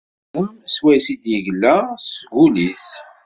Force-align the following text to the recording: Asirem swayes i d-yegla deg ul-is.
Asirem 0.03 0.49
swayes 0.75 1.05
i 1.13 1.15
d-yegla 1.23 1.75
deg 2.03 2.31
ul-is. 2.43 2.87